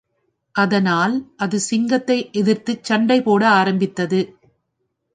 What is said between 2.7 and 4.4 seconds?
சண்டைபோட ஆரம்பித்தது.